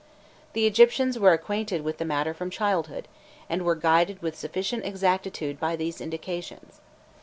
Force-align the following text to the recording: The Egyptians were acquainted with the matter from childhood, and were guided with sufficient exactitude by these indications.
The 0.53 0.65
Egyptians 0.65 1.19
were 1.19 1.31
acquainted 1.31 1.83
with 1.83 1.99
the 1.99 2.05
matter 2.05 2.33
from 2.33 2.49
childhood, 2.49 3.07
and 3.47 3.61
were 3.61 3.75
guided 3.75 4.19
with 4.23 4.35
sufficient 4.35 4.83
exactitude 4.83 5.59
by 5.59 5.75
these 5.75 6.01
indications. 6.01 6.81